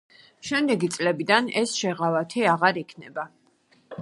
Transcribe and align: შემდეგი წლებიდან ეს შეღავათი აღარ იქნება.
შემდეგი 0.47 0.87
წლებიდან 0.95 1.51
ეს 1.63 1.75
შეღავათი 1.83 2.47
აღარ 2.55 2.81
იქნება. 2.87 3.29